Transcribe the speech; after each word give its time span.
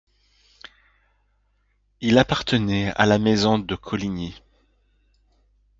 Il 1.99 2.17
appartenait 2.17 2.91
à 2.95 3.05
la 3.05 3.19
maison 3.19 3.59
de 3.59 3.75
Coligny. 3.75 4.41